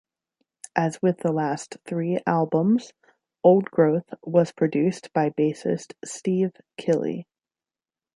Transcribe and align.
As 0.75 0.99
with 1.03 1.19
the 1.19 1.31
last 1.31 1.77
three 1.85 2.17
albums, 2.25 2.91
"Old 3.43 3.65
Growth" 3.69 4.11
was 4.23 4.51
produced 4.51 5.13
by 5.13 5.29
bassist 5.29 5.93
Steve 6.03 6.53
Kille. 6.75 7.25